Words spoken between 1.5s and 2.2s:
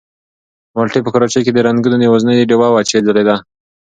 د رنګونو